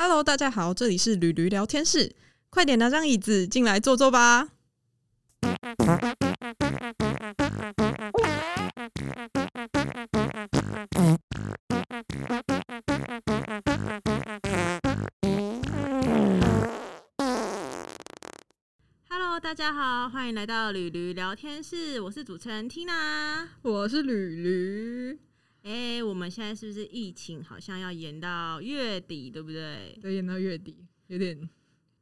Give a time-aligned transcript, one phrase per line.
[0.00, 2.14] Hello，大家好，这里是驴驴聊天室，
[2.50, 4.50] 快点拿张椅子进来坐坐吧。
[19.08, 23.48] Hello，大家好，欢迎来到驴驴聊天室，我是主持人 Tina。
[23.62, 25.17] 我是驴驴，
[25.68, 29.98] 哎、我们现在是不是疫情好像要延到月底，对不对？
[30.00, 31.46] 对，延到月底，有点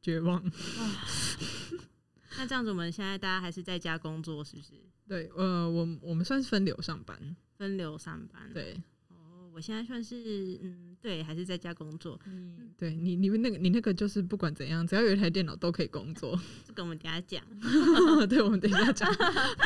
[0.01, 0.41] 绝望。
[2.37, 4.69] 那这样子，我们现在大家还是在家工作，是不是？
[5.05, 12.19] 对，呃，我我们算是分流上班，分流上班。，对，哦，我现在算是嗯，对，还是在家工作。
[12.25, 16.39] 嗯对你你们那个你那个就是不管怎样，只要有一台电脑都可以工作。
[16.65, 17.43] 这个我们等一下讲。
[18.27, 19.09] 对，我们等一下讲。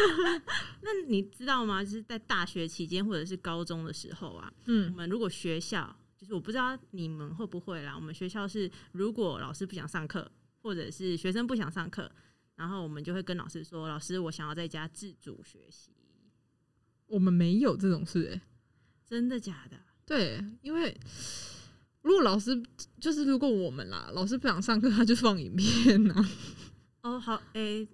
[0.81, 1.84] 那你知道吗？
[1.84, 7.95] 就是在大学期间或者是高中的时候啊，嗯我嗯，们如果学校，就是我不知道你们会不会啦。
[7.95, 10.29] 我们学校是，如果老师不想上课，
[10.62, 12.12] 或者是学生不想上课，
[12.55, 15.91] 然后我们就会跟老师说：“老师，我想要在家自主学习。
[17.07, 18.41] 我们没有这种事、欸，”
[19.05, 19.77] 真的假的？
[20.12, 20.93] 对，因为
[22.01, 22.62] 如果老师
[22.99, 26.13] 就是如果我们啦，老师不想上课，他就放影片呐、
[27.04, 27.87] 哦，好，诶、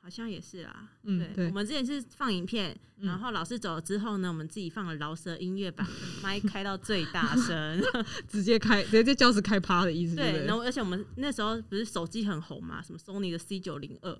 [0.00, 0.88] 好像也是啦。
[1.04, 5.86] 嗯对我们之前是放影片，嗯然后老师走了之后呢，我们自己放了饶舌音乐，把
[6.22, 7.80] 麦开到最大声。
[8.26, 10.44] 直接开，直接在教室开趴的意思，对？
[10.46, 14.18] 然后而且我们那时候不是手机很红嘛，什么 Sony 的 C 九零二，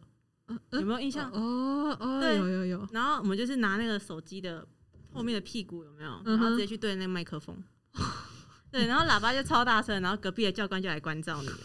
[0.71, 1.31] 有没有印象？
[1.33, 4.65] 哦哦，对有有有，然后我们就是拿那个手机的
[5.13, 7.57] 后面的屁股有没有，然后直接去对那个麦克风，
[8.71, 11.57] 对，然后喇叭就超大声，然后隔壁的教官就来关照你了。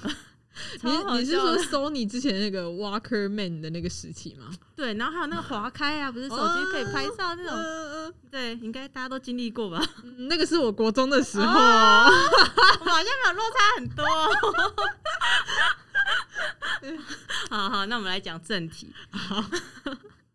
[0.84, 4.50] 你你是说 Sony 之前那个 Walker Man 的那个时期吗？
[4.74, 9.86] 对，然后还有那个滑开啊，不是手机可以拍照那种，嗯对，应该大家都经历过吧？
[10.04, 12.08] 嗯，那个是我国中的时候，哦
[12.80, 14.06] 我好像没有落差很多。
[17.50, 18.94] 好好，那我们来讲正题。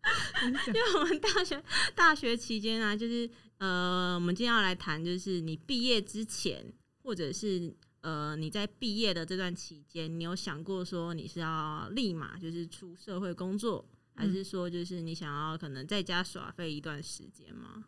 [0.67, 1.63] 因为我们大学
[1.95, 6.73] 大学期间啊，就是呃，我们今天要来谈，就是你毕业之前，
[7.03, 17.85] 或者是呃你在毕业的这段期间，你有想过说你是要立马就是出社会工作，还是说就是你想要可能在家耍废一段时间吗？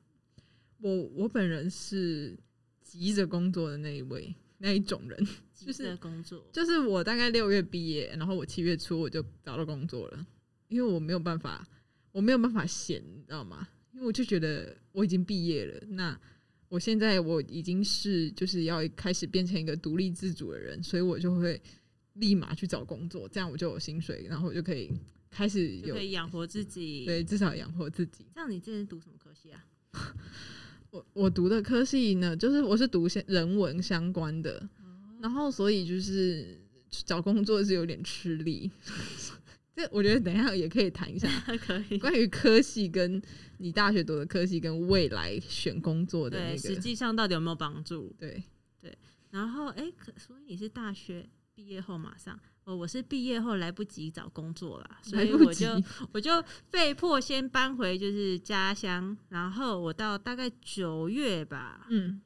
[0.80, 2.38] 我我本人是
[2.84, 10.28] 急着工作的那一位那一种人， 急着工作，就是我大概六月毕业，然后我七月初我就找到工作了，
[10.68, 11.66] 因为我没有办法，
[12.14, 13.68] 我没有办法闲，你知道吗？
[13.92, 16.18] 因为我就觉得我已经毕业了，那
[16.70, 21.62] 我现在我已经是就是要开始变成一个独立自主的人，所以我就会
[22.14, 24.92] 立马去找工作，这样我就有薪水，然后我就可以
[25.30, 28.26] 开始有可以养活自己。，对至少养活自己。
[28.34, 29.66] 像你之前读什么科系啊？
[30.90, 34.68] 我我读的科系呢，就是我是读些人文相关的，
[35.22, 36.60] 然后所以就是
[36.90, 38.70] 找工作是有点吃力。
[39.76, 41.28] 这我觉得等一下也可以谈一下
[41.66, 41.98] 可以。
[41.98, 43.22] 关于科系跟
[43.58, 46.58] 你大学读的科系跟未来选工作的对，那个。
[46.58, 48.14] 实际上到底有没有帮助？
[48.20, 48.44] 对
[48.80, 48.96] 对，
[49.32, 55.68] 然后，哎、可所以你是大学毕业后马上，哦，我是毕业后来不及找工作啦，所以我就
[56.12, 56.32] 我就
[56.70, 62.22] 被迫先搬回就是家乡，然后我到大概九月吧，嗯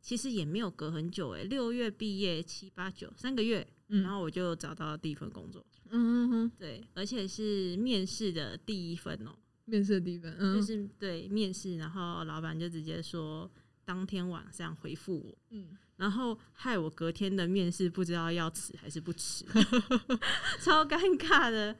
[0.00, 9.34] 其实也没有隔很久、哎，六月毕业，七八九三个月，嗯，然后我就找到第一份工作，嗯嗯嗯，对，而且是面试的第一份哦、
[9.64, 13.50] 面试的地方，嗯，就是对面试，然后老板就直接说
[13.84, 15.38] 当天晚上回复我。
[15.50, 19.44] 嗯，然后害我隔天的面试不知道要迟还是不迟，
[20.60, 21.76] 超尴尬的。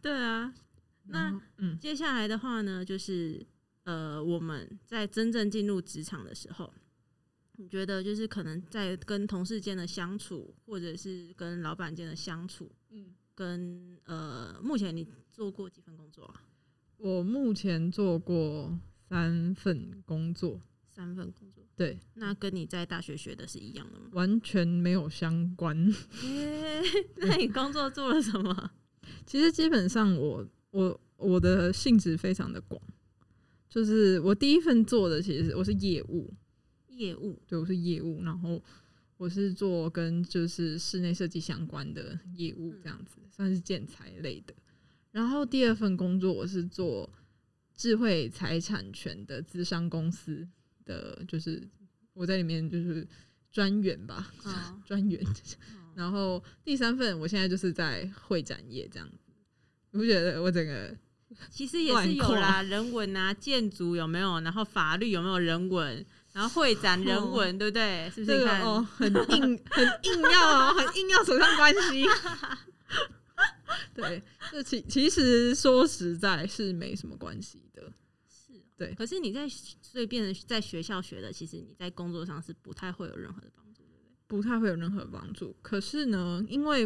[0.00, 0.52] 对啊，
[1.08, 1.78] 那嗯。
[1.78, 3.44] 接下来的话呢，就是
[3.84, 6.72] 呃，我们在真正进入职场的时候，
[7.56, 16.42] 你觉得就是可能在跟同事间的相处，或者是跟老板间的相处，嗯，跟呃，目前你做过几份工作啊？
[16.96, 18.76] 我目前做过
[19.08, 24.08] 三份工作，三份工作，对，那跟你在大学学的是一样的吗？
[24.10, 25.76] 完全没有相关。
[26.22, 26.82] 诶、
[27.18, 28.72] 那你工作做了什么？
[29.24, 32.82] 其实基本上我我我的性质非常的广，
[33.68, 36.34] 就是我第一份做的其实我是业务，
[36.88, 38.60] 业务对我是业务，然后
[39.18, 44.54] 我是做跟就是室内设计相关的业务，这样子、算是建材类的。
[45.10, 47.10] 然后第二份工作我是做
[47.74, 50.48] 智慧财产权的资商公司
[50.84, 51.68] 的，就是
[52.14, 53.06] 我在里面就是
[53.50, 55.20] 专员吧，哦专员。
[55.96, 59.32] 然后第三份我现在就是在会展业这样子，
[59.90, 60.96] 你不觉得我整个
[61.50, 64.38] 其实也是有啦，人文啊、建筑有没有？
[64.42, 66.06] 然后法律有没有人文？
[66.38, 68.08] 然然后会展人文，对不对？
[68.14, 68.38] 是不是？
[68.38, 72.06] 这个哦，很硬， 很硬要哦，很硬要扯上关系。
[73.92, 77.92] 对，这其其实说实在是没什么关系的。
[78.28, 78.94] 是，对。
[78.94, 84.12] 可是你在所以变成在学校学的，其实你在工作上是不太会有任何的帮助，对不对？
[84.28, 85.56] 不太会有任何帮助。
[85.60, 86.82] 可是呢，因为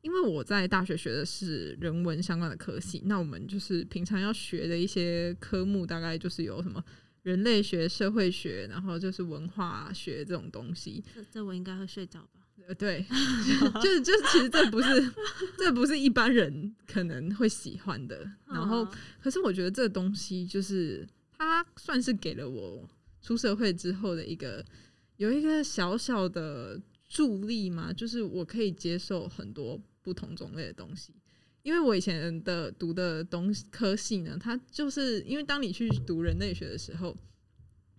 [0.00, 6.82] 因为我在大学学的是人文相关的科系，那我们就是平常要学的一些科目，大概就是有什么
[7.22, 11.02] 人类学、社会学，然后就是文化学这种东西。
[11.14, 12.40] 这这我应该会睡着吧？
[12.66, 13.04] 呃，对，
[13.82, 15.12] 就是就是，其实这不是
[15.58, 18.30] 这不是一般人可能会喜欢的。
[18.46, 18.86] 然后，
[19.22, 21.06] 可是我觉得这东西就是
[21.36, 22.86] 它算是给了我
[23.22, 24.64] 出社会之后的一个
[25.16, 31.14] 有一个小小的助力嘛，就是我可以接受很多不同种类的东西。
[31.62, 37.16] 因为我以前的读的东西科系呢，它就是因为当你去读人类学的时候，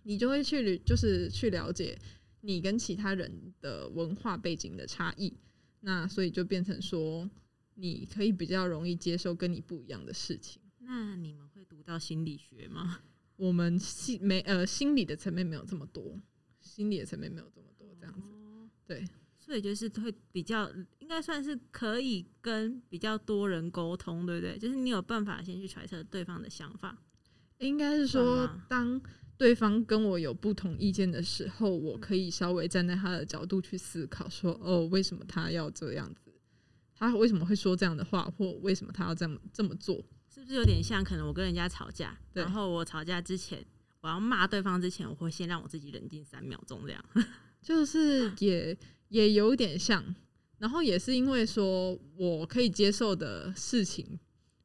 [0.02, 1.98] 你就会去就是去了解。
[2.44, 5.32] 你跟其他人的文化背景的差异，
[5.78, 7.30] 那所以就变成说，
[7.74, 10.60] 你可以比较容易接受跟你不一样的事情。
[10.80, 12.98] 那你们会读到心理学吗？
[13.36, 16.20] 我们心没呃心理的层面没有这么多，
[16.60, 18.28] 心理的层面没有这么多这样子。
[18.88, 19.04] 对，
[19.44, 24.56] 所以就是会比较应该算是可以跟比较多人沟通，对不对？
[24.56, 26.96] 就是你有办法先去揣测对方的想法。
[27.58, 29.00] 应该是说当。
[29.38, 36.32] 对方跟我有不同意见的时候，我可以稍微站在他的角度去思考，说哦，为什么他要这样子？
[36.94, 38.32] 他为什么会说这样的话？
[38.36, 39.96] 或为什么他要这么这么做？
[40.32, 43.64] 是不是有点像可能我跟人家吵架，然后我吵架之前，
[44.02, 47.04] 我要骂对方之前，我会先让我自己冷静三秒钟，这样
[47.60, 48.78] 就是也
[49.12, 50.02] 也有点像。
[50.58, 54.06] 然后也是因为说我可以接受的事情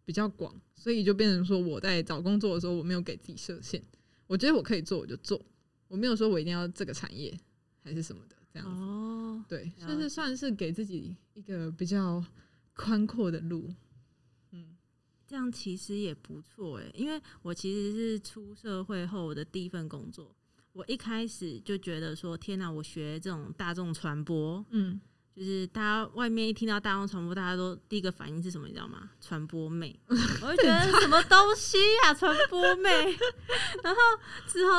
[0.06, 3.82] 比较广，所以就变成说我在找工作的时候，我没有给自己设限。
[4.28, 5.44] 我觉得我可以做，我就做。
[5.88, 7.36] 我没有说我一定要这个产业
[7.82, 8.82] 还是什么的，这样子。
[8.82, 12.24] 哦，对，就是算是给自己一个比较
[12.76, 13.68] 宽阔的路。
[14.52, 14.78] 嗯，
[15.26, 20.36] 这样其实也不错诶，因为我其实是出社会后我的第一份工作，
[20.78, 25.02] 我一开始就觉得说，天哪，我学这种大众传播，嗯。
[25.36, 28.66] 就是大家外面一听到大众传播，大家都第一个反应是什么？
[28.66, 29.12] 你知道吗？
[29.22, 30.16] 传播妹， 我
[30.56, 32.90] 就觉得什么东西呀，传播妹。
[33.84, 34.02] 然后
[34.48, 34.72] 之后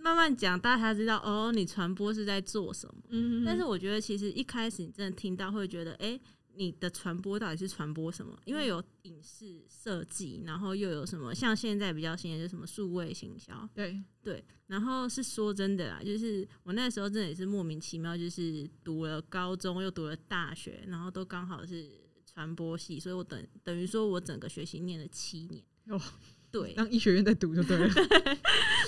[0.00, 2.94] 慢慢讲，大家才知道哦，你传播是在做什么。
[3.08, 6.20] 嗯，但是我觉得其实一开始你真的听到会觉得，哎。
[6.56, 8.38] 你的传播到底是传播什么？
[8.44, 13.68] 因为有影视设计，然后又有什么像现在比较新的，就什么数位行销。
[13.74, 21.90] 对对，然后是说真的啦，就是我那时候真的也是莫名其妙，就是读了高中又读了大学，然后都刚好是
[22.24, 25.62] 传播系，所以我等等于说我整个学习念了七年。
[25.88, 26.00] 哦，
[26.50, 27.86] 对，当医学院在读就对了。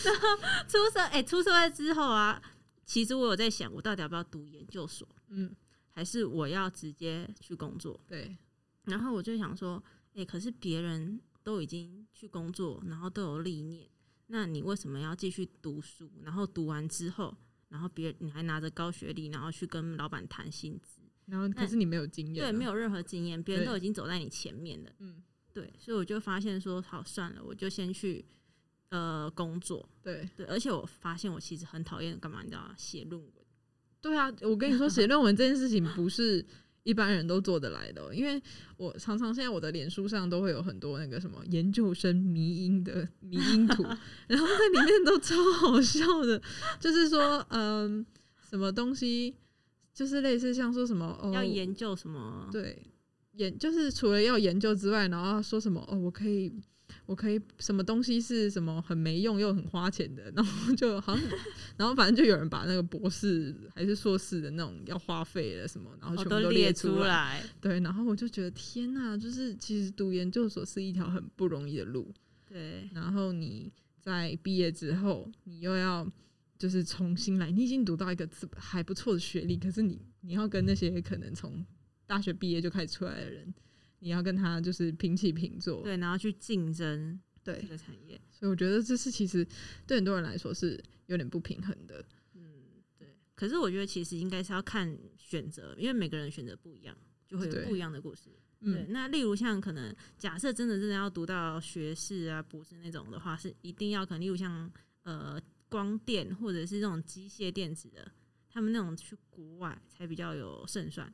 [0.04, 0.28] 然后
[0.68, 2.40] 出社哎，出社会之后啊，
[2.84, 5.06] 其实我有在想，我到底要不要读研究所？
[5.28, 5.54] 嗯。
[5.96, 7.98] 还是我要直接去工作？
[8.06, 8.36] 对。
[8.84, 9.82] 然后我就想说，
[10.12, 13.88] 哎，可是别人都已经去工作，然后都有历练，
[14.26, 16.08] 那你为什么要继续读书？
[16.22, 17.34] 然后读完之后，
[17.70, 24.92] 然后别你还拿着高学历，然后去跟老板谈薪资，然后可是你没有经验，对，没有任何经验，别人都已经走在你前面了。
[24.98, 25.22] 嗯，
[25.54, 25.72] 对。
[25.78, 28.24] 所以我就发现说，好算了，我就先去
[28.90, 29.88] 呃工作。
[30.02, 32.42] 对对，而且我发现我其实很讨厌干嘛？
[32.42, 33.32] 你知道写论文。
[34.06, 36.44] 对啊，我跟你说，写论文这件事情不是
[36.84, 38.40] 一般人都做得来的，因为
[38.76, 43.82] 我常常现在我的脸书上都会有很多那个什么研究生迷音的迷音图，
[44.28, 46.40] 然后在里面都超好笑的，
[46.78, 48.06] 就是说，嗯，
[48.48, 49.34] 什么东西，
[49.92, 52.80] 就是类似像说什么要研究什么，对，
[53.32, 56.52] 研就是除了要研究之外，然后说什么哦，我可以。
[57.06, 61.24] 我可以什么东西是什么很没用又很花钱的，然后就好像，
[61.76, 67.42] 然后反正就有人把那个博士还是硕士的那种要花费的什么，然后全部都列出来。
[67.60, 72.12] 对，然后我就觉得天哪，就是其实读研究所是一条很不容易的路。
[72.48, 76.06] 对，然后你在毕业之后，你又要
[76.58, 81.64] 就是重新来，你已经读到一个还不错的学历，可是你你要跟那些可能从
[82.06, 83.54] 大学毕业就开始出来的人。
[84.00, 89.46] 你要跟他就是平起平坐，对，然后去竞争对这个产业，所以我觉得这是其实
[89.86, 92.04] 对很多人来说是有点不平衡的。
[92.34, 92.42] 嗯，
[92.98, 93.16] 对。
[93.34, 98.30] 可是我觉得其实应该是要看选择，因为每个人选择不一样，就会有不一样的故事。
[98.60, 104.70] 对，那例如像可能假设真的真的要读到学士啊、博士那种的话，是一定要可能例如像
[105.02, 108.10] 呃光电或者是这种机械电子的，
[108.48, 111.12] 他们那种去国外才比较有胜算。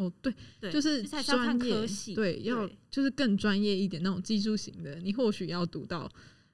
[0.00, 0.32] 哦，对，
[0.72, 6.08] 就是专业，对，要就是更专业一点那种技术型的，你或许要读到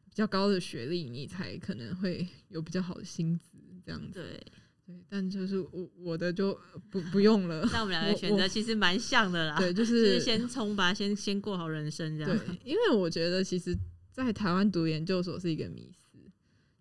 [0.04, 3.56] 比较高的学历，你才可能会有比较好的薪资。
[3.84, 4.14] 这样子。
[4.14, 4.42] 对，
[4.84, 6.58] 对，但就是我我的就
[6.90, 7.64] 不不用了。
[7.72, 9.56] 那我们两个我选择其实蛮像的啦。
[9.56, 12.36] 对，就 就是是先冲吧，先先过好人生这样。
[12.36, 13.76] 对，因为我觉得其实，
[14.10, 16.18] 在台湾读研究所是一个迷思，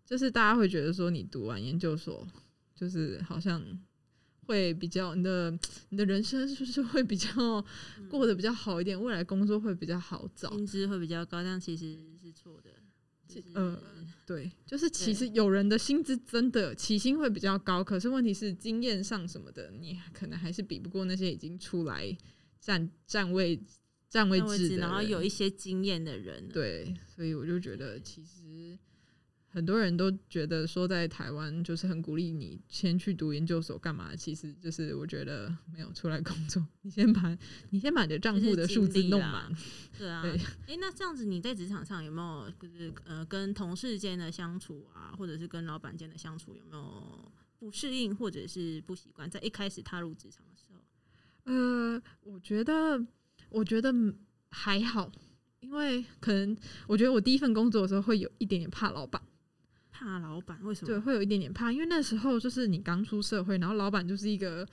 [0.03, 2.27] 就是大家会觉得说，你读完研究所，
[2.73, 3.63] 就是好像
[4.45, 5.51] 会比较你的
[5.89, 7.29] 你的人生是不是会比较
[7.97, 10.49] 嗯过得比较好一点，未来工作会比较好找。
[10.51, 12.69] 薪资会比较高，但其实是错的。
[13.27, 13.77] 就是呃
[14.25, 22.15] 对，就是其实有人的薪资真的起薪会比较高，可是问题是经验上什么的，你可能还是比不过那些已经出来
[22.61, 23.59] 站站位
[24.07, 28.77] 站位置，制，然后有一些经验的人，，对，所以我就觉得其实
[29.55, 34.13] 很多人都觉得说在台湾就是很鼓励你先去读研究所干嘛？
[34.13, 37.37] 其实就是我觉得没有出来工作，你先把
[37.69, 39.49] 你先把你的账户的数字弄满。
[39.97, 40.21] 对啊。
[40.27, 40.31] 对
[40.67, 49.29] 哎、那这样子你在职场上有没有就是呃跟同事间的相处啊，或者是跟老板间的相处有没有不适应或者是不习惯？
[49.29, 50.83] 在一开始踏入职场的时候，
[51.45, 53.01] 呃，我觉得
[53.49, 53.93] 我觉得
[54.49, 55.09] 还好，
[55.61, 56.57] 因为可能
[56.87, 59.21] 我觉得我第一份工作的时候会有一点点怕老板。
[59.97, 60.87] 怕老板为什么？
[60.87, 64.67] 对，会有一点点怕，因为那时候就是你刚出社会，然后老板就是一个、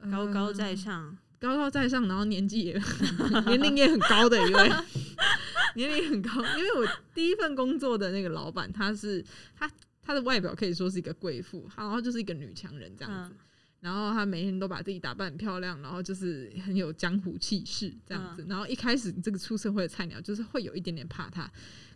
[0.00, 2.82] 呃高高在上，高高在上，然后年纪也
[3.46, 4.70] 年龄也很高的一位，
[5.76, 6.30] 年龄很高。
[6.56, 9.24] 因为我第一份工作的那个老板，他是
[9.54, 9.70] 他
[10.02, 13.30] 他的外表可以说是一个贵妇，然后就是一个女强人这样子。
[13.32, 13.38] 嗯
[13.80, 18.44] 然后他每天都把自己打扮很漂亮，然后就是很有江湖气势这样子。
[18.48, 21.48] 然后一开始这个出社会的菜鸟，就是会有一点点怕他，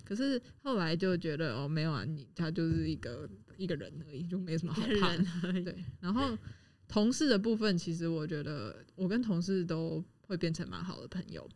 [0.05, 5.63] 可是后来就觉得哦，没有啊，你他就是一个一个人而已，就没什么好一个怕的。
[5.63, 6.37] 对，然后
[6.89, 11.49] 同事的部分，其实我觉得我跟同事都会变成蛮好的朋友。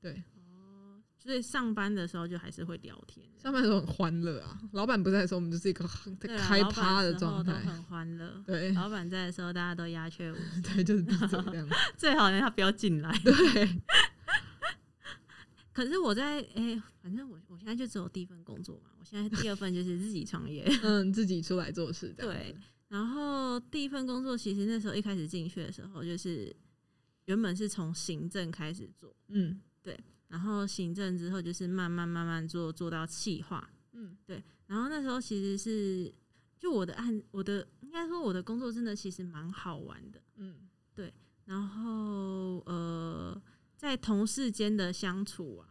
[0.00, 3.26] 对，哦，所以上班的时候就还是会聊天。
[3.38, 7.52] 上班的时候很欢乐啊，老板不在的时候，我们就是一个很开趴的状态。
[7.54, 8.42] 很欢乐。
[8.46, 10.62] 对老板在的时候，大家都鸦雀无声。
[10.62, 11.74] 对，就是闭嘴这样子。
[11.98, 13.12] 最好呢，他不要进来。
[13.24, 13.80] 对，
[15.72, 20.64] 可是我在哎、反正我我现在就只有第一份工作嘛，我现在第二份就是自己创业。
[20.82, 22.56] 嗯，自己出来做事这样对。，
[22.88, 26.54] 然后第一份工作其实那时候一开始进去的时候，就是
[27.24, 29.98] 原本是从行政开始做，嗯对
[30.28, 36.12] 然后行政之后就是慢慢慢慢做做到企划，嗯对，然后那时候其实是
[36.58, 41.12] 就我的案，我的应该说我的工作真的其实蛮好玩的，嗯对
[41.44, 43.42] 然后呃，
[43.82, 45.66] 在同事间的相处啊，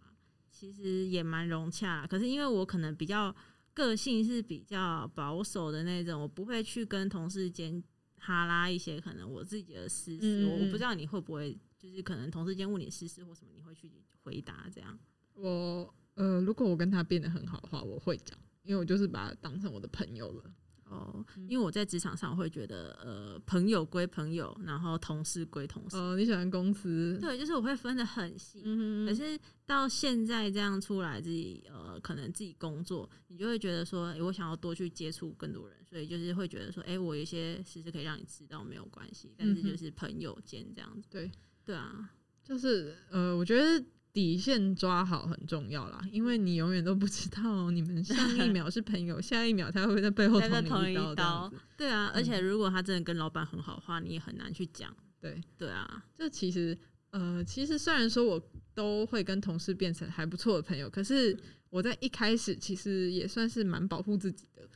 [0.49, 2.05] 其实也蛮融洽啦。
[2.05, 3.33] 可是因为我可能比较
[3.73, 7.81] 个性是比较保守的那种，我不会去跟同事间
[8.17, 10.45] 哈拉一些可能我自己的私事。
[10.45, 13.89] 我我不知道你会不会，就是可能同事间问你私事或什么，你会去
[14.23, 14.99] 回答这样。
[15.33, 20.53] 我呃，如果我跟他变得很好的话，我会讲，因为我就是把他当成我的朋友了。
[20.91, 25.95] 哦，嗯因为我在职场上会觉得，呃，朋友归朋友，然后同事归同事。
[25.97, 27.17] 哦，你喜欢公司？
[27.21, 28.61] 对，就是我会分得很细。
[28.65, 41.07] 嗯哼，可是到现在这样出来，自己呃，可能自己工作，你就会觉得说，诶，我想要多去接触更多人，所以就是会觉得说，诶，我有一些事是可以让你知道，没有关系，但是就是朋友间这样子。
[41.09, 41.31] 对，
[41.63, 42.11] 对啊，
[42.43, 43.83] 就是呃，我觉得
[44.13, 51.53] 底线抓好很重要啦，因为你永远都不知道你们上一秒是朋友， 下一秒他会不会在背后捅你刀这样刀。
[51.77, 54.93] 对啊，而且嗯如果他真的跟老板很好的话，你也很难去讲。
[55.19, 56.77] 对，对啊，就其实
[57.11, 58.41] 呃，其实虽然说我
[58.73, 61.37] 都会跟同事变成还不错的朋友，可是
[61.69, 64.67] 我在一开始其实也算是蛮保护自己的，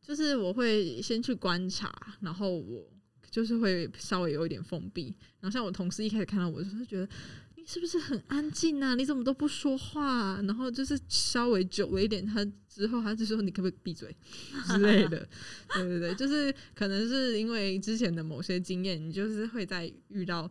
[0.00, 2.86] 就是我会先去观察，然后我
[3.30, 5.06] 就是会稍微有一点封闭。
[5.40, 7.08] 然后像我同事一开始看到我，就是觉得
[7.64, 8.94] 你是不是很安静啊？
[8.94, 14.14] 你怎么都不说话啊、然后就是稍微久了一点，他之后他就说你可不可以闭嘴
[14.68, 15.26] 之类的。
[15.72, 20.50] 对对对，就是可能是因为之前的某些经验，你就是会在遇到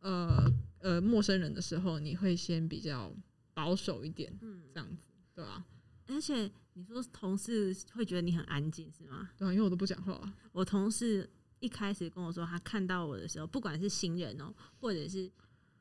[0.00, 3.10] 呃呃陌生人的时候，你会先比较
[3.54, 5.02] 保守一点，嗯，这样子，
[5.34, 5.64] 对吧、
[6.08, 9.30] 而且你说同事会觉得你很安静是吗？
[9.38, 10.20] 对啊，因为我都不讲话、
[10.52, 11.26] 我同事
[11.60, 15.30] 一开始跟我说，他看到我的时候，不管是新人哦、或者是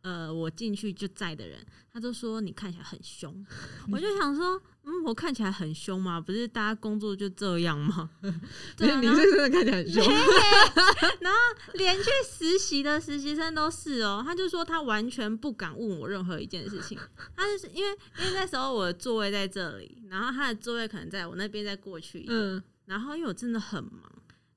[0.02, 3.46] 呃我进去就在的人，他就说你看起来很凶。
[3.92, 6.20] 我就想说，嗯，我看起来很凶吗？
[6.22, 8.10] 不是大家工作就这样吗？
[8.78, 10.04] 对啊，你真的看起来很凶，
[11.22, 11.40] 然后
[11.74, 16.98] 连去实习的实习生都是哦、他就说他完全不敢问我任何一件事情。
[17.36, 24.02] 他就是因为因为那时候我的座位在这里，然后他的座位可能在我那边再过去一点，嗯，然后因为我真的很忙，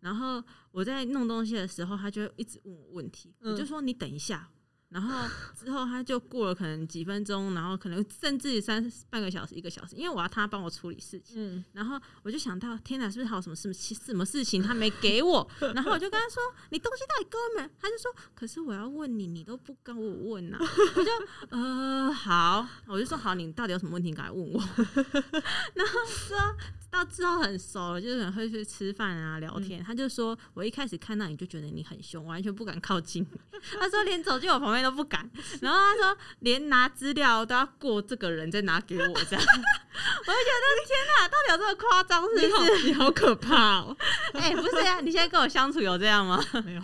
[0.01, 4.49] 然后我在弄东西的时候，他就一直问我问题，嗯我就说你等一下，
[4.93, 5.27] 然后
[5.59, 11.35] 之后他就过了可能几分钟，然后可能甚至三半个小时、一个小时，因为我要他帮我处理事情。
[11.39, 15.49] 嗯，然后我就想到，天哪，是不是还有什么事什么事情他没给我？
[15.75, 21.11] 然后我就跟他说：“你东西到底给我没？”他就说：“可是我要问你，你都不跟我问呐、我就
[21.57, 24.61] 呃好，我就说好，你到底有什么问题赶快问我。
[25.75, 26.37] 然后说
[26.93, 29.83] 到之后很熟了，就是很会去吃饭啊聊天。
[29.83, 33.27] 他就说我一开始看到你就觉得你很凶，完全不敢靠近。
[33.81, 35.29] 他说连走进我旁边都不敢。
[35.63, 39.43] 然后他说连拿资料都要过这个人再拿给我这样。
[39.43, 43.97] 我就觉得天哪，到底有这么夸张是不是？，你好可怕哦！
[44.35, 46.45] 哎、不是呀、你现在跟我相处有这样吗？
[46.65, 46.83] 没有，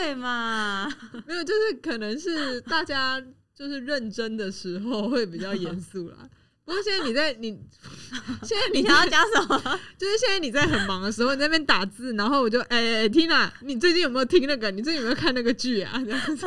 [0.00, 0.92] 对嘛？
[1.26, 3.22] 没有，就是可能是大家
[3.54, 6.28] 就是认真的时候会比较严肃啦。
[6.68, 7.58] 不过现在你在你，
[8.44, 9.58] 现在你你想要讲什么？
[9.96, 14.70] 就是现在你在很忙的时候，你在那边打字，然后我就哎哎、哎 Tina，你最近有没有听那个？
[14.70, 15.92] 你最近有没有看那个剧啊？
[16.04, 16.46] 这样子，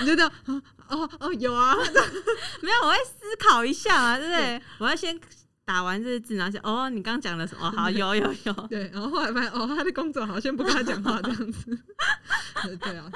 [0.00, 1.74] 你就这样啊哦哦有啊，
[2.60, 4.60] 没有，我会思考一下啊，对不对？
[4.76, 5.18] 我要先
[5.64, 7.70] 打完这个字，然后想哦，你刚刚讲了什么？
[7.72, 8.52] 好，有有有。
[8.68, 11.78] 对，然后后来发现哦，他的工作好，像不跟他讲话这样子。
[12.64, 13.10] 对对啊，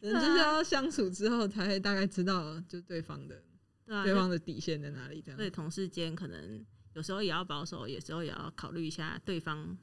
[0.00, 3.34] 人就是要相处之后才会大概知道就对方的
[3.86, 5.46] 对啊，对方的底线在哪里这样所。
[5.46, 6.64] 以同事间可能
[6.94, 9.76] 有时候也要保守，有时候也要考虑一下对方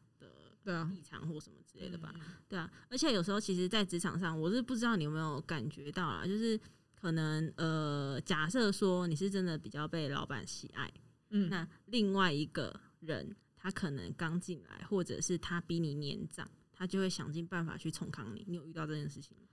[0.64, 2.14] 的立场或什么之类的吧。
[2.16, 6.60] 嗯对啊，而且有时候其实，在职场上，我是不知道你有没有感觉到啊，就是
[6.94, 10.92] 可能呃，假设说你是真的比较被老板喜爱，
[11.32, 18.44] 嗯，那另外一个人他可能刚进来，或者是他比你年长，他就会想尽办法去冲康你。
[18.48, 19.48] 你有遇到这件事情吗？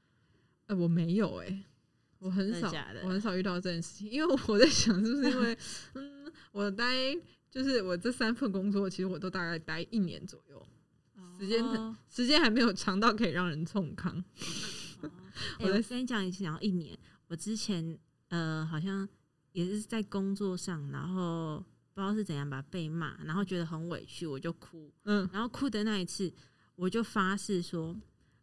[0.66, 1.64] 呃，我没有哎、
[2.20, 2.72] 我很少
[3.02, 5.58] 我很少遇到这件事情，因为我 在想是不是因为，
[5.94, 6.94] 嗯，我待
[7.50, 10.64] 就是我这三份工作，其实我都大概待一年左右，
[11.38, 14.22] 时间哦时间还没有长到可以让人冲康。
[15.02, 15.08] 哎、
[15.60, 16.96] 我在我跟你讲，你讲到一年，
[17.28, 17.98] 我之前
[18.28, 19.08] 呃好像
[19.52, 26.30] 也是在工作上，然后不知道是怎样吧，被骂，然后觉得很委屈，我就哭，嗯，然后哭的那一次，
[26.76, 27.96] 我就发誓说，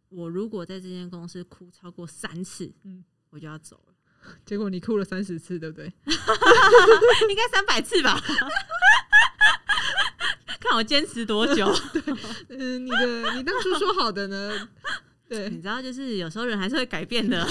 [0.10, 3.94] 我如果在这间公司哭超过三次，嗯我就要走了，
[4.46, 5.86] 结果你哭了三十次，对不对？
[7.30, 8.20] 应该三百次吧。
[10.60, 11.66] 看我坚持多久，
[12.50, 14.68] 嗯，你的你当初说好的呢？
[15.30, 17.48] 对你知道，就是有时候人还是会改变的。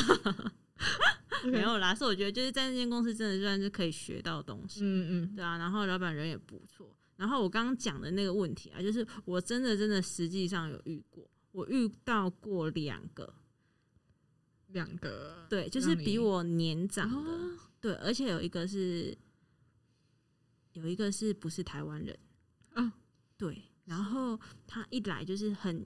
[1.44, 4.80] 没有啦，是我觉得就是在那间公司真的算是可以学到东西。
[4.82, 6.94] 嗯嗯对啊，然后老板人也不错。
[7.16, 13.32] 然后我刚刚讲的那个问题啊，就是我真的真的实际上有遇过，我遇到过两个，
[14.76, 19.16] 两个对，就是比我年长的，哦对，而且有一个是
[20.74, 22.16] 有一个是不是台湾人
[22.74, 22.92] 啊？
[23.38, 25.80] 对，然后他一来就是很，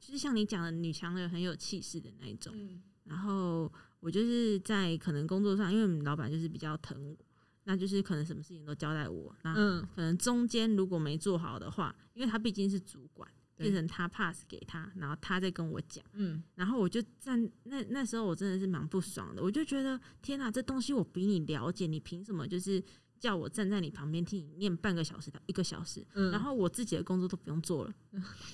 [0.00, 2.52] 就是像你讲的女强人很有气势的那一种。
[2.54, 3.70] 嗯然后
[4.00, 7.16] 我就是在可能工作上，因为我们老板就是比较疼我，
[7.64, 16.42] 那就是可能什么事情都交代我，那嗯可能中间如果没做好的话，因为他毕竟是主管，对变成他 pass 给他，然后他再跟我讲，嗯。
[16.54, 22.82] 然后我就站那那时候我真的是蛮不爽的，我就觉得天哪，这东西我比你了解，你凭什么就是
[23.18, 27.94] 叫我站在你旁边听你念半个小时到一个小时，嗯，然后我自己的工作都不用做了，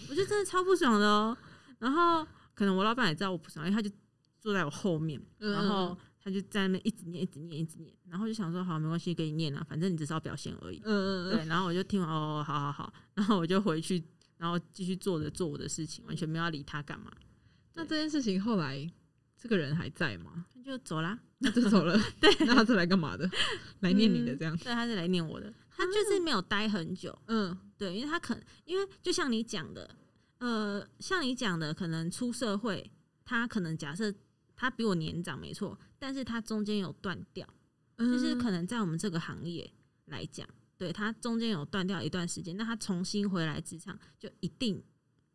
[0.09, 1.37] 我就真的超不爽的哦。
[1.79, 3.95] 然后可能我老板也知道我不爽，因为他就
[4.39, 10.79] 坐在我后面，嗯然后他就在那边一直念、一直念、一直念，然后就想说好，没关系，给你念啊，反正你只是要表现而已。
[10.85, 11.37] 嗯嗯嗯。
[11.37, 14.05] 对，然后我就听完哦，好好好，然后我就回去，
[14.41, 17.13] 然后继续做着做我的事情，完全没有要理他干嘛，
[17.75, 18.91] 那这件事情后来
[19.37, 20.47] 这个人还在吗？
[20.55, 21.19] 他就走啦。
[21.43, 21.99] 那就走了。
[22.21, 23.31] 对，那他是来干嘛的？
[23.81, 24.57] 来念你的这样。
[24.57, 29.95] 对，他是来念我的，他就是没有待很久，嗯对，因为他可因为就像你讲的，
[30.39, 32.91] 呃，像你讲的，可能出社会，
[33.25, 34.13] 他可能假设
[34.57, 37.47] 他比我年长没错，但是他中间有断掉，
[37.97, 39.71] 嗯，就是可能在我们这个行业
[40.07, 40.47] 来讲，
[40.81, 44.83] 对他中间有断掉一段时间，那他重新回来职场，就一定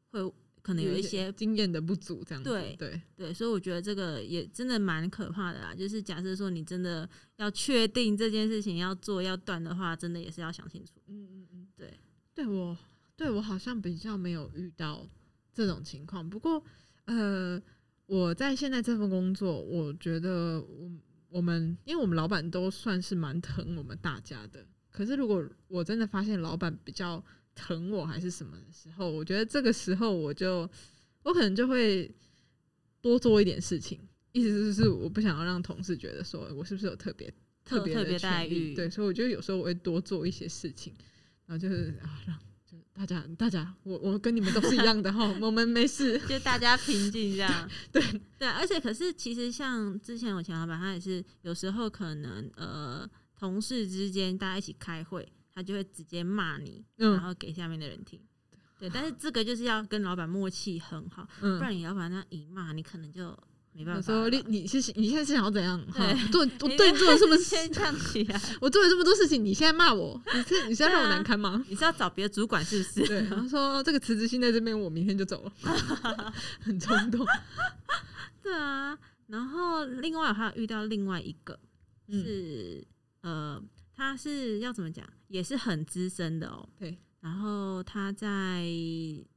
[0.10, 0.19] 会
[0.63, 2.49] 可能有一些经验的不足，这样子。
[2.49, 5.75] 对对，对，所以我觉得这个也真的蛮可怕的啦。
[5.75, 10.93] 就是假设说你真的要确定这件事情要做要断的话，真的也是要想清楚。
[11.05, 11.93] 嗯嗯嗯，对，
[12.34, 12.75] 对我
[13.15, 15.08] 对我好像比较没有遇到
[15.53, 16.27] 这种情况。
[16.27, 16.63] 不过，
[17.05, 17.62] 呃，
[18.08, 20.91] 我在现在这份工作，我觉得我
[21.29, 24.65] 我们因为我们老板都算是蛮疼我们大家的。
[24.95, 27.21] 可是如果我真的发现老板比较
[27.53, 30.69] 疼我还是什么的时候，我觉得这个时候我就
[31.23, 32.10] 我可能就会
[33.01, 33.99] 多做一点事情。
[34.31, 40.93] 意思就是我不想要让同事觉得说我是不是有特别特别的待遇对，所以我觉得有时候我会多做一些事情，
[41.45, 46.19] 然后就是啊让就大家大家，我我跟你们都是一样的哈，我们没事。
[46.27, 47.69] 就大家平静这样。
[47.93, 48.03] 对
[48.38, 58.19] 对，而且可是其实像之前我前老板，他也是有时候可能呃同事之间大家一起开会，他就会直接骂你，然嗯后给下面的人听。
[58.78, 63.38] 对，但是这个就是要跟老板默契很好，不嗯，然你老板那一骂，你可能就
[63.71, 64.02] 没办法了。
[64.04, 65.80] 时候你你是你现在是想要怎样？
[65.88, 71.63] 哈对做我对你做了这么先唱起来， 我做了这么多事情，你现在骂我，你是你是要让我难堪吗？
[71.69, 73.08] 你是要找别的主管是不是？
[73.08, 75.54] 对，然后说这个辞职信在这边，我明天就走了，
[76.60, 77.26] 很冲动。
[78.43, 81.58] 对啊，然后另外我还有遇到另外一个
[82.08, 82.86] 嗯是、
[83.25, 86.69] 呃，他是要怎么讲，也是很资深的哦。
[86.77, 88.63] 对，然后他在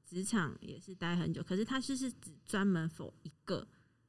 [0.05, 3.67] 职场也是待很久，可是他就是只专门否一个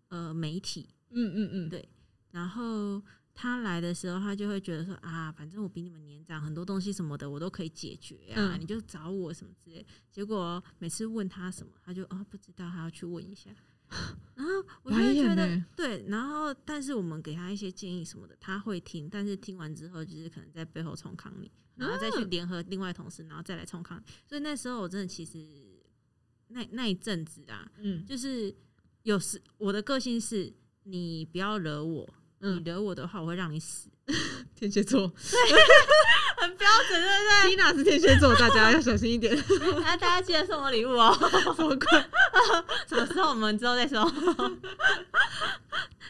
[0.09, 1.87] 呃媒体，嗯嗯嗯，对
[2.31, 3.01] 然后。
[3.41, 9.85] 他来的时候，他就会觉得说啊，反正我比你们年长，很多东西什么的我都可以解决啊，嗯你就找我什么之类。
[10.11, 13.49] 结果每次问他什么，他就哦不知道，还要去问一下。
[14.36, 15.63] 然后我就会觉得？
[15.75, 22.30] 对，然后但是我们给他一些建议什么的，他会听，但是听完之后就是可能在背后冲康你，然后再去嗯。
[22.30, 24.04] 联合另外同事，然后再来冲康你。
[24.28, 25.45] 所以那时候我真的其实
[26.47, 28.06] 那那一阵子啊，嗯。
[28.06, 28.56] 就是
[29.04, 32.08] 有时我的个性是你不要惹我，
[32.39, 33.89] 你嗯，惹我的话我会让你死，
[34.56, 35.08] 天蝎座。
[35.08, 35.15] 很
[36.60, 39.36] 标准，对，Tina 是天蝎座，大家要小心一点。
[39.43, 39.74] 不 对？
[39.82, 41.12] 那大家记得送我礼物哦，
[41.56, 41.88] 什么鬼？
[42.88, 44.06] 什么时候我们之后再说。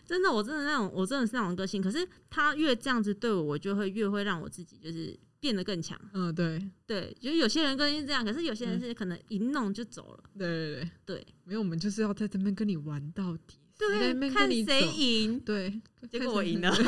[0.05, 1.79] 真的，我真的那种，我真的是那种个性。
[1.81, 5.95] 可是他越这样子对我，我就会越会让我自己就是变得更强。
[6.13, 10.23] 嗯，对对，就是有些人个性是这样，可是有些人是可能一弄就走了。
[10.35, 16.83] 对对对，对没有，我们就是要在这边跟你玩到底，对，看谁赢，对，结果我赢了， 很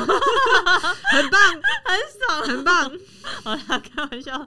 [1.30, 1.40] 棒
[1.84, 2.46] 很，爽。
[2.46, 2.92] 很棒。
[3.42, 4.44] 好啦，开玩笑。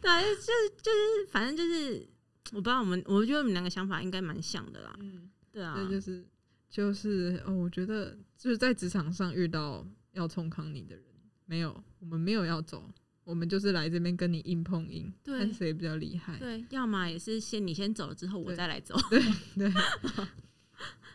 [0.00, 2.08] 对啊，就是就是，反正就是，
[2.52, 4.94] 我不知道我们，我觉得我们两个想法应该蛮像的啦。
[5.00, 6.24] 嗯，对啊，这就是
[6.70, 11.04] 就是哦，我觉得就是在职场上遇到要冲康你的人，
[11.46, 12.88] 没有，我们没有要走，
[13.24, 16.38] 我们就是来这边跟你硬碰硬，对看谁比较厉害。
[16.38, 18.96] 对，要么也是先你先走了之后，我再来走。
[19.10, 19.20] 对
[19.56, 19.72] 对，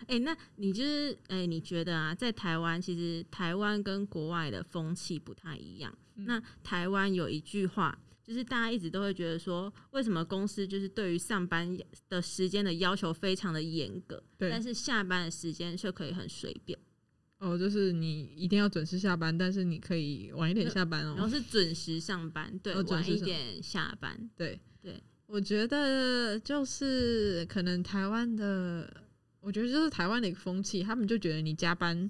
[0.08, 5.96] 哎、那你就是哎、你觉得啊，在台湾其实台湾跟国外的风气不太一样。
[6.16, 16.80] 嗯那台湾有一句话，就是大家一直都会觉得说，为什么公司就是对于上班的时间的要求非常的严格，但是下班的时间却可以很随便，
[17.40, 21.16] 哦，就是你一定要准时下班，但是你可以晚一点下班哦。
[21.18, 29.05] 然后是准时上班，对，晚一点下班，对对，我觉得就是可能台湾的，
[29.46, 32.10] 我觉得就是台湾的一个风气，他们就觉得你加班，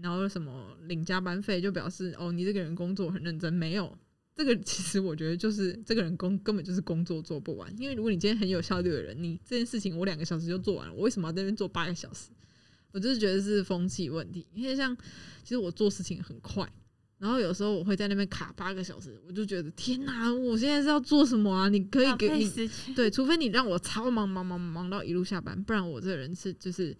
[0.00, 3.52] 然后什么领加班费，就表示哦你这个人工作很认真。
[3.52, 3.94] 没有，
[4.34, 7.70] 这个其实我觉得就是这个人工根本就是工作做不完。
[7.78, 12.30] 因为如果你今天很有效率的人，你这件事情我两个小时就做完了，我为什么要在那边做八个小时？
[12.92, 14.46] 我就是觉得是风气问题。
[14.54, 14.96] 因为像
[15.42, 16.66] 其实我做事情很快。
[17.20, 20.32] 然后有时候我会在那边卡八个小时，我就觉得天哪！
[20.32, 21.68] 我现在是要做什么啊？
[21.68, 22.50] 你可以给你
[22.96, 26.96] 对，除非你让我超忙忙忙忙到一路下班，不然我这个人是就是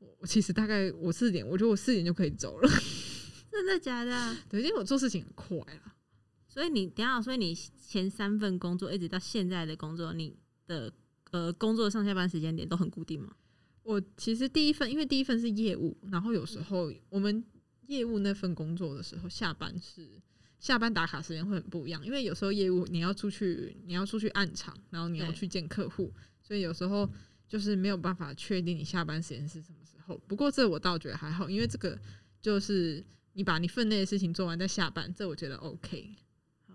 [0.00, 2.68] 我我其实大概我四点，我觉得我四点就可以走了。
[3.48, 4.36] 真的假的？
[4.48, 5.94] 对，因为我做事情很快啊。
[6.48, 10.92] 所以你等下，所以你前三份工作一直到现在的工作，你的
[11.30, 13.32] 呃工作上下班时间点都很固定吗？
[13.84, 17.42] 我其实第一份，因为第一份是业务，然后有时候我们
[17.90, 20.08] 业务那份工作的时候，下班是
[20.60, 27.10] 下班打卡时间会很不一样，因为有时候业务你要出去，你要出去暗场，然后你要去见客户，所以有时候
[27.48, 30.16] 就是没有办法确定你下班时间是什么时候。
[30.28, 31.98] 不过这我倒觉得还好，因为这个
[32.40, 36.14] 就是你把你分内的事情做完再下班，这我觉得 OK。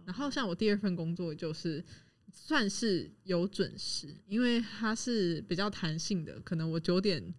[0.06, 1.84] 然后像我第二份工作就是
[2.32, 7.34] 算是有准时，因为它是比较弹性的，可能我九点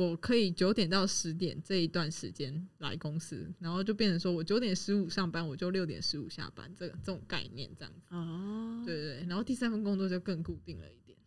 [0.00, 8.14] 我可以九点到十点这一段时间来公司，然后就变成说我九点十五上班，我就六点十五下班，这个这种概念这样子。
[8.14, 11.18] 哦，对对对，然后第三份工作就更固定了一点，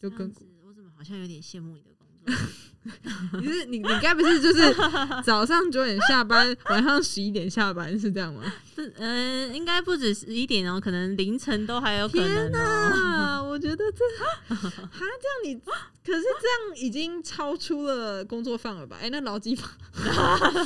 [0.00, 1.93] 就更我怎么好像有点羡慕你的？
[3.40, 4.74] 你是你你该不是就是
[5.24, 8.42] 早上九点下班，晚上十一点下班是这样吗？
[8.76, 12.58] 这呃，应该不止十一点哦，可能凌晨都还有可能哦。
[12.58, 18.98] 啊，我觉得这哈这样你，可是这样已经超出了工作范围吧？
[19.00, 19.70] 哎、那劳基法，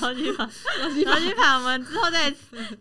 [0.01, 2.35] 劳基法，劳基法劳基法，我们之后再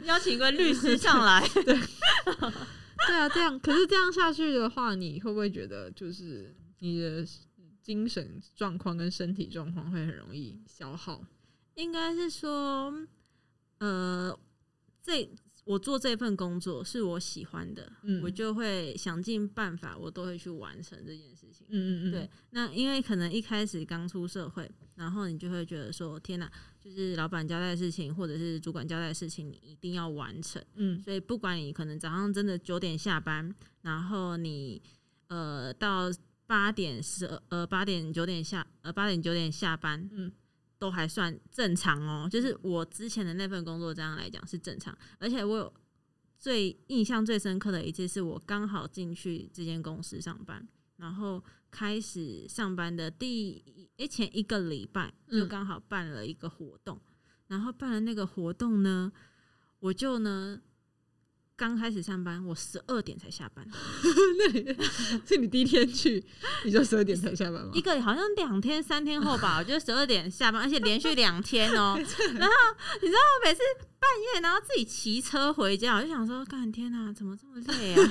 [0.06, 1.48] 邀请一个律师上来。
[1.54, 7.24] 对对啊，这样可是这样下去的话，你会不会觉得就是你的
[7.88, 11.24] 精神状况跟身体状况会很容易消耗？
[11.76, 12.94] 应该是说，
[13.78, 14.38] 呃，
[15.02, 15.30] 这
[15.64, 21.66] 我做这份工作是我喜欢的，嗯我就会想尽办法，我都会去完成这件事情。
[21.70, 30.62] 嗯嗯嗯，对，那因为可能一开始刚出社会，然后你就会觉得说，天哪，就是老板交代的事情，或者是主管交代的事情，你一定要完成。
[30.76, 34.82] 嗯所以不管你可能早上真的九点下班，然后你
[35.28, 36.12] 呃到
[36.48, 40.32] 八点十呃八点九点下呃八点九点下班，嗯
[40.80, 42.28] 都还算正常哦。
[42.32, 45.74] 就是我之前的那份工作这样来讲是正常，而且我有
[46.40, 57.00] 最印象最深刻的一次是我刚好进去这间公司上班，然后开始上班的第诶前一个礼拜就嗯刚好办了一个活动，
[57.48, 59.12] 然后办了那个活动呢，
[59.80, 60.62] 我就呢。
[61.58, 63.66] 刚开始上班，我十二点才下班，
[64.38, 64.78] 那你
[65.26, 66.24] 是你第一天去，
[66.64, 67.82] 你就十二点才下班吗一？
[67.82, 72.54] 个好像两天三天后吧，我就十二点下班，而且连续两天哦、然后
[73.02, 73.62] 你知道我每次
[74.00, 77.98] 半夜然后自己骑车回家，我就想说，干天哪，怎么这么累啊？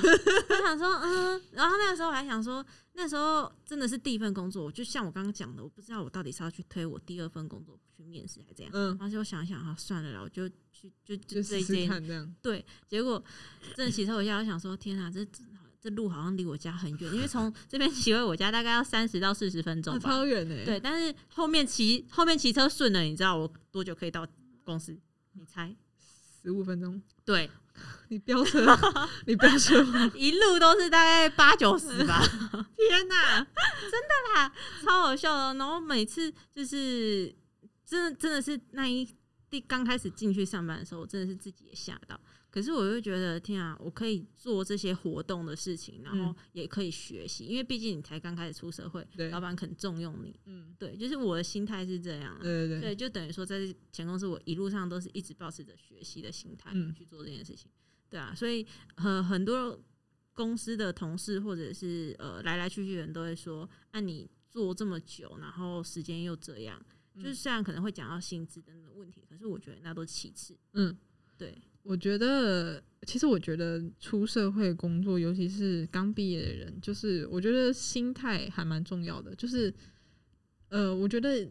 [0.49, 2.63] 我想说，嗯，然后那个时候我还想说，
[2.99, 8.71] 那时候真的是第一份工作，我就像我刚刚讲的，我不知道我到底是要去推我第二份工作去面试还是怎样。
[8.73, 12.35] 嗯，然后就想一想，啊，算了啦，我就去就就就试试这一间看这样。
[12.41, 13.23] 对，结果
[13.75, 15.43] 真的骑车回家，我想说，天啊，这这
[15.79, 19.99] 这路好像离我家很远，因为从这边骑回我家大概要三十到四十分钟。
[19.99, 20.65] 超远呢。
[20.65, 24.27] 对，但是后面骑后面骑车顺了，你知道我多久可以到
[24.63, 24.97] 公司？
[25.33, 25.75] 你猜？
[26.41, 26.99] 十五分钟。
[27.23, 27.47] 对，
[28.09, 28.77] 你飙车，
[29.27, 29.83] 你飙车？
[30.15, 32.21] 一路都是大概八九十吧。
[32.75, 33.37] 天哪，
[33.81, 34.51] 真的啦，
[34.83, 35.53] 超好笑的。
[35.55, 37.33] 然后每次就是
[37.85, 39.07] 真的真的是那一
[39.49, 42.19] 第刚开始进去上班的时候，我真的是自己也吓到。
[42.57, 50.39] 可是我就觉得天啊，我可以做这些活动的事情，然后嗯也可以学习，因为毕竟你才刚开始出社会，老板肯重用你。
[50.45, 52.39] 嗯，对，就是我的心态是这样啊。
[52.41, 53.59] 对对对，对，就等于说在
[53.91, 57.69] 前公司，我一路上都是一直保持着学习的心态嗯去做这件事情。
[58.09, 58.65] 对啊，所以
[58.95, 59.79] 很很多
[60.33, 70.57] 公司的同事或者是呃来来去去的人都会说，按、你做这么久，然后时间又这样，就是嗯虽然可能会讲到薪资等等问题，可是我觉得那都其次。
[70.73, 70.97] 嗯，
[71.37, 71.55] 对，
[71.87, 79.33] 我觉得，其实我觉得出社会工作，尤其是刚毕业的人，就是我觉得心态还蛮重要的。
[79.35, 79.73] 就是，
[80.67, 81.47] 呃，我觉得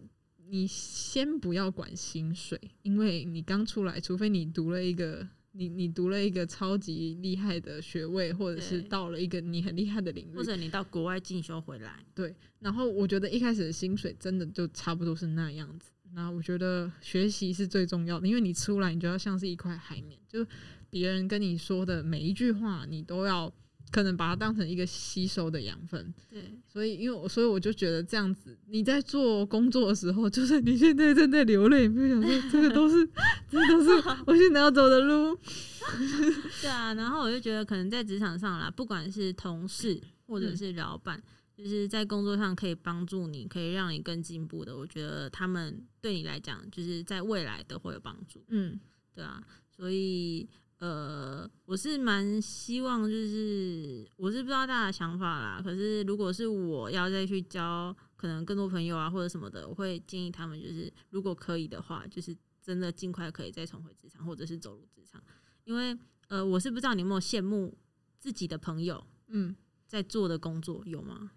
[0.49, 15.91] 你先不要管薪水，因为你刚出来，除非你读了一个你你读了一个超级厉害的学位，或者是到了一个你很厉害的领域，或者你到国外进修回来，对，然后我觉得一开始的薪水真的就差不多是那样子。
[16.17, 20.45] 那我觉得学习是最重要的，因为你出来，你就要像是一块海绵，就
[20.89, 23.53] 别人跟你说的每一句话，你都要
[23.93, 26.15] 可能把它当成一个吸收的养分。
[26.31, 33.07] 对，所以，因为我所以我就觉得这样子，你在做工作的时候，就是你现在正在流泪，你不想说这个都是，
[33.51, 33.91] 这都是
[34.25, 35.39] 我现在要走的路。
[36.63, 41.23] 对啊，然后我就觉得可能在职场上啦，不管是同事或者嗯是老板，
[41.57, 48.45] 就是在工作上可以帮助你，可以让你更进步的，我觉得他们对你来讲，就是在未来都会有帮助。
[48.49, 48.79] 嗯
[49.15, 50.47] 对啊，所以
[50.79, 55.63] 呃，我是蛮希望，就是我是不知道大家的想法啦。
[55.65, 65.23] 可是如果是我要再去交可能更多朋友啊或者什么的，我会建议他们，就是如果可以的话，就是真的尽快可以再重回职场，或者是走入职场。
[65.65, 65.97] 因为
[66.29, 67.75] 呃，我是不知道你有没有羡慕
[68.19, 71.31] 自己的朋友嗯，在做的工作，有吗？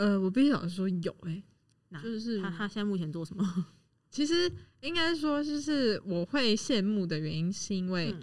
[0.00, 1.42] 呃，我必须老实说有诶、
[1.90, 3.66] 那就是他他现在目前做什么？
[4.10, 8.22] 其实应该说，就是我会羡慕的原因，是因为嗯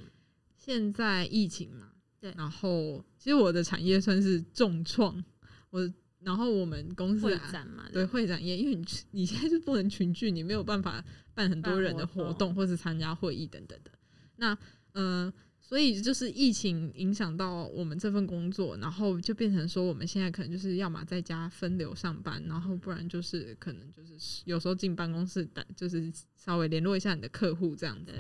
[0.58, 5.24] 现在疫情嘛，对然后其实我的产业算是重创，
[5.70, 5.88] 我
[6.22, 7.88] 然后我们公司会啊展嘛？
[7.94, 11.04] 对不会展业，因为你你现在是不能群聚，你没有办法
[11.36, 13.92] 办很多人的活动或是参加会议等等的。
[14.38, 14.58] 那
[14.94, 15.32] 呃，
[15.68, 28.14] 所以就是疫情影响到我们这份工作，然后就变成说我们现在可能就是要么在家分流上班，然后不然就是可能就是有时候进办公室打，就是稍微联络一下你的客户这样子。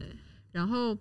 [0.51, 0.97] 然后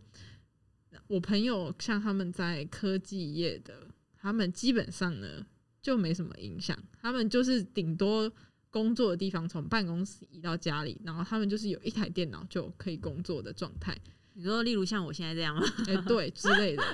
[1.08, 5.44] 我朋友像他们在科技业的，他们基本上呢
[5.82, 8.32] 就没什么影响，他们就是顶多
[8.70, 13.98] 工作的地方从办公室移到家里，然后他们就是有一台电脑就可以工作的状态，
[14.36, 15.62] 你说例如像我现在这样吗？
[15.88, 16.84] 哎、对之类的。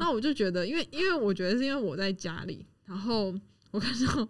[0.00, 3.34] 那我就觉得，因为因为我觉得是因为我在家里，然后
[3.70, 4.28] 我看到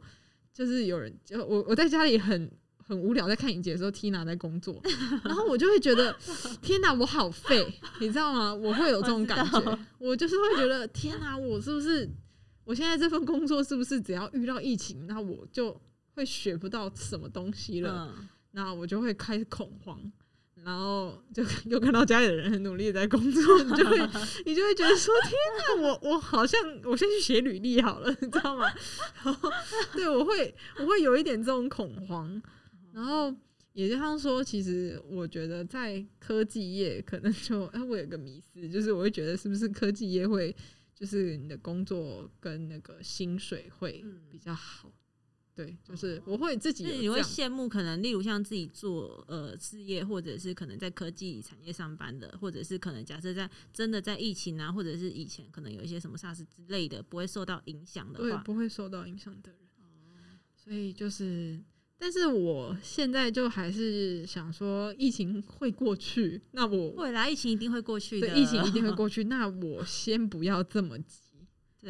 [0.53, 2.51] 就是有人，就我我在家里很。
[2.85, 4.83] 很无聊，在看影集的时候，Tina 在工作，
[5.25, 6.15] 然后我就会觉得，
[6.61, 8.53] 天哪，我好废，你知道吗？
[8.53, 12.07] 我会有这种感觉，我就是会觉得，天哪，我是不是
[12.65, 15.81] 我现在这份工作是不是只要遇到疫情，那我就
[16.15, 18.13] 会学不到什么东西了？
[18.19, 20.13] 嗯，那我就会开始恐慌。
[20.65, 23.99] 然后就 又看到家里的人很努力的在工作，你就会
[24.47, 25.33] 你就会觉得说天
[25.77, 28.73] 哪，我我好像我先去写履历好了，你知道吗？
[29.25, 29.51] 然后
[29.93, 32.41] 对我会我会有一点这种恐慌，
[32.93, 33.35] 然后
[33.73, 40.55] 也就像说，其实我觉得在科技业可能就哎，我有个迷思，就是我会觉得是不是科技业会
[40.95, 44.93] 就是你的工作跟那个薪水会比较好。
[45.55, 59.59] 对，就是我会自己，你会羡慕可能，例如像自己做呃事业，或者是可能在科技产业上班的，或者是可能假设在真的在疫情啊，或者是以前可能有一些什么 SARS 之类的，不会受到影响的话，不会受到影响的人。
[60.55, 61.61] 所以就是，
[61.99, 71.32] 但是我现在就还是想说，疫情会过去，那我未来疫情一定会过去的，疫情一定会过去，那我先不要这么急。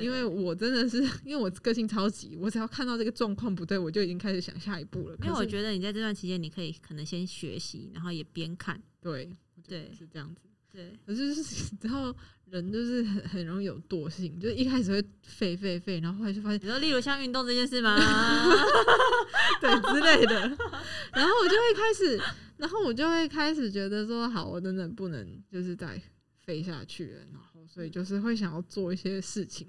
[0.00, 5.16] 因为我真的是，因为我个性超级，我只要看到这个状况不对，我就已经开始想下一步了。
[5.22, 8.80] 因为我觉得你在这段期间，你可以可能先学习，然后也边看。
[9.00, 9.30] 对
[9.68, 10.42] 对，是这样子。
[10.72, 11.34] 对，可是
[11.82, 12.14] 然后
[12.46, 17.98] 人就是很很容易有惰性，就是一开始会废废废，然后后来就发现，你说例如像运动这件事吗？
[19.60, 20.34] 对之类的，
[21.12, 22.18] 然后我就会开始，
[22.56, 26.00] 然后我就会开始觉得说，好，我真的不能就是再
[26.42, 29.68] 废下去了，然后所以就是会想要做一些事情。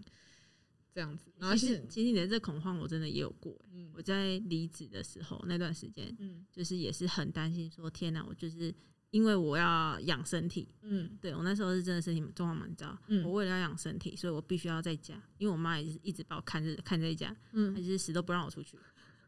[0.96, 3.60] 这样子，然后其实其实你的这恐慌我真的也有过。
[3.72, 8.72] 嗯，我在离职的时候那段时间，嗯，就是也是很担心，说天哪，我就是
[9.10, 18.78] 因为我要养身体，嗯，对我那时候是真的身体状况蛮糟，嗯，我为了要养身体，所以我必须要在家，因为我妈也是一直把我看着看在家，嗯，她就是死都不让我出去，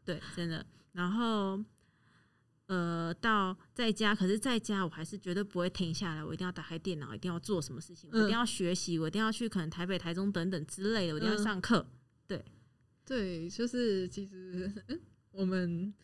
[0.04, 1.60] 对，真的，然后。
[2.66, 11.86] 呃，到在家，可是在家我还是绝对不会停下来，我一定要打开电脑，一定要做什么事情，我一定要学习，我一定要去可能台北、台中等等之类的，我一定要上课。
[12.26, 12.44] 对，
[13.04, 14.68] 对，就是其实
[15.30, 15.94] 我们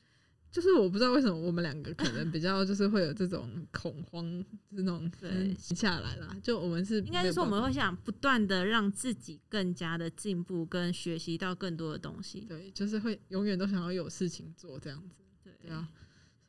[0.53, 4.45] 就是我不知道为什么我们两个可能比较就是会有这种恐慌，
[4.77, 6.37] 这种对下来啦。
[6.41, 12.43] 就我们是应该是说我们会想不断的让自己更加的进步，跟学习到更多的东西。
[12.43, 15.17] 对，就是会永远都想要有事情做这样子。
[15.43, 15.89] 对啊。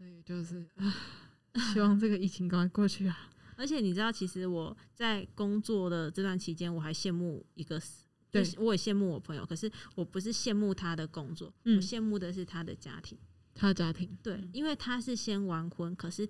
[0.03, 0.67] 所以就是
[1.71, 3.29] 希望这个疫情赶快过去啊！
[3.55, 7.81] 而且你知道，其实我在工作的这段期间，我还羡慕一个，
[8.29, 9.45] 对，我也羡慕我朋友。
[9.45, 13.17] 可是我不是羡慕他的工作，我羡慕的是他的家庭。
[13.55, 16.27] 他的家庭，对，因为他是先完婚，可是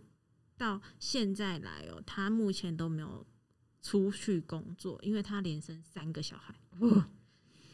[0.55, 3.25] 到现在来哦，他目前都没有
[3.81, 6.53] 出去工作，因为他连生三个小孩。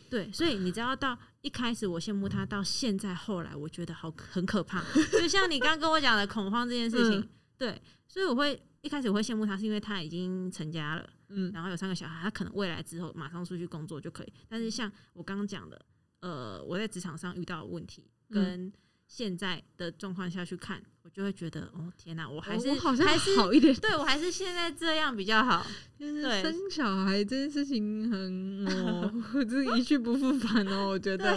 [0.10, 4.84] 对，所以你知道，到一开始我羡慕他，到现在后来我觉得好很可怕。
[5.12, 14.34] 就像你刚刚跟我讲的恐慌这件事情，对，所以我会一开始我会羡慕他，是因为他已经成家了，嗯，然后有三个小孩，他可能未来之后马上出去工作就可以。
[14.48, 15.86] 但是像我刚刚讲的，
[16.22, 18.72] 呃，我在职场上遇到的问题跟。
[19.12, 25.66] 现在的状况下去看，我就会觉得，哦天哪，我还是还是好一点，对我还是现在这样比较好。
[26.00, 29.12] 就是生小孩这件事情很哦，
[29.50, 31.32] 这一去不复返哦，我觉 得。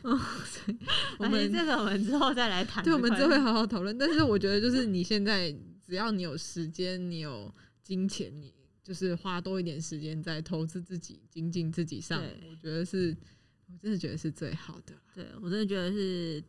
[0.00, 0.18] 哦，
[1.18, 3.96] 我们这个我们之后再来谈，对，我们之后会 好好讨论。
[3.98, 8.50] 但是我觉得，就是你现在只要你有时间，你有金钱，你
[8.82, 12.18] 就是花多一点时间在投资自己、精进自己上，
[12.50, 13.14] 我觉得是，
[13.66, 14.94] 我真的觉得是最好的。
[15.14, 16.42] 对我真的觉得是。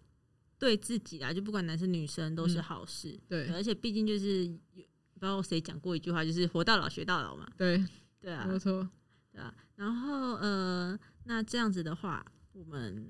[0.63, 3.19] 对自己啊，就不管男生女生都是好事。
[3.27, 7.45] 对，而且毕竟就是不知道谁讲过一句话，就是活到老学到老嘛。
[7.57, 7.85] 对，
[8.21, 8.89] 对啊，没错。
[9.29, 13.05] 对啊，然后呃，那这样子的话，我们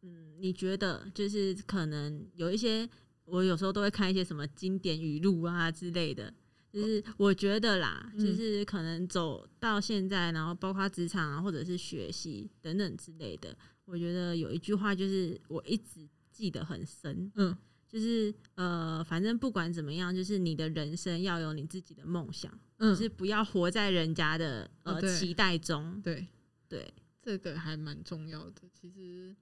[0.00, 2.88] 嗯，你觉得就是可能有一些，
[3.26, 6.32] 我有时候都会看一些什么经典语录啊之类的，
[6.72, 16.08] 就是我觉得啦，就是可能走到现在，然后包括职场啊，或者是学习等等之类的，我觉得有一句话就是我一直。
[16.34, 17.56] 记得很深，嗯，
[17.88, 26.26] 就是呃，反正不管怎么样，就是你的人生要有你自己的梦想，嗯，就是不要活在人家的呃期待中，对
[26.68, 26.92] 对，
[27.22, 28.62] 这个还蛮重要的。
[28.72, 29.34] 其实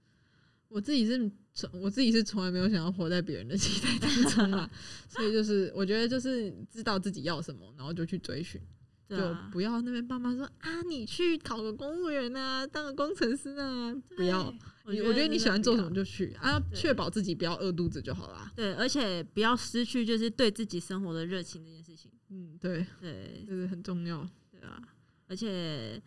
[0.68, 4.70] 我自己是从我自己是从来没有想要活在别人的期待当中啦，
[5.09, 8.61] 所以就是我觉得就是知道自己要什么，然后就去追寻。
[9.09, 9.18] 就
[9.50, 14.55] 不要那边爸妈说啊，你去考个公务员啊，当个工程师啊，不要。
[14.85, 18.51] 我觉得你喜欢做什么就去啊，确保自己不要饿肚子就好啦。
[18.57, 22.11] 对，而且不要失去就是对自己生活的热情这件事情。
[22.31, 24.29] 嗯，对对，这是很重要。
[24.51, 24.83] 对啊，
[25.29, 26.03] 而且，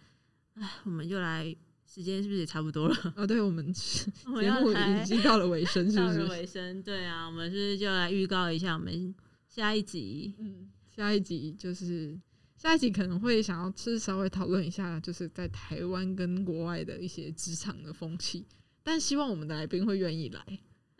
[0.56, 2.96] 哎，我们就来，时间是不是也差不多了？
[3.16, 6.24] 啊，对，我们节目已经到了尾声， 是不是？
[6.26, 9.14] 尾声，对啊，我们是就来预告一下我们
[9.48, 10.36] 下一集。
[10.40, 12.20] 嗯，下一集就是。
[12.58, 18.44] 下一集可能会想要是稍微讨论一下，就是在台湾跟国外的一些职场的风气，
[18.86, 20.46] 但希望我们的来宾会愿意来，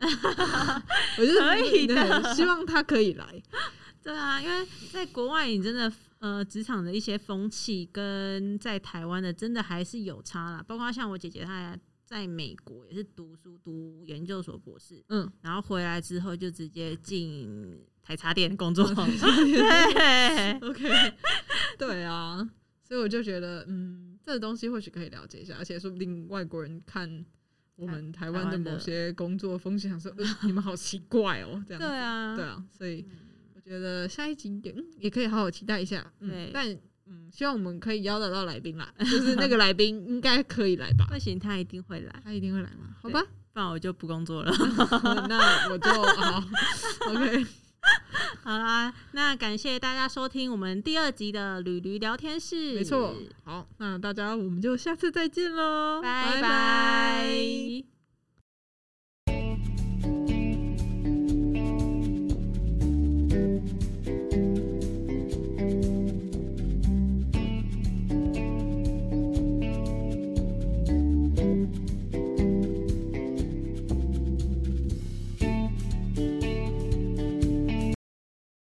[0.00, 3.24] 我觉得可以的，希望他可以来。
[4.02, 10.60] 对啊，因为在国外，你真的呃，职场的一些风气跟在台湾的真的还是有差啦。
[10.66, 18.84] 包括像我姐姐，她在美国也是读书读研究所博士，嗯，然后回来之后就直接进台茶店工作。
[18.94, 21.14] 对，OK，
[21.78, 22.48] 对啊，
[22.82, 27.24] 所以我就觉得，嗯，这个东西或许可以了解一下，而且说不定外国人看
[27.76, 31.80] 我们台湾的某些工作风险，想说，呃，你们好奇怪哦，这样。
[31.80, 33.04] 对啊，对啊，所以
[33.54, 36.10] 我觉得下一集也也可以好好期待一下。
[36.20, 36.66] 嗯，但
[37.06, 41.06] 嗯，希望我们可以邀得到来宾啦， 就是那个来宾应该可以来吧？
[41.12, 42.96] 不行，他一定会来，他一定会来嘛？
[43.00, 43.22] 好吧，
[43.52, 44.50] 不然我就不工作了。
[45.28, 46.42] 那我就好
[47.10, 47.46] ，OK。
[48.42, 52.74] 好啦，那感谢大家收听我们第二集的驴驴聊天室。
[52.74, 53.14] 没错，
[53.44, 57.95] 好，那大家我们就下次再见喽，拜拜。